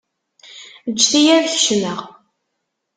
Ǧǧet-iyi 0.91 1.31
ad 1.37 1.45
kecmeɣ. 1.53 1.99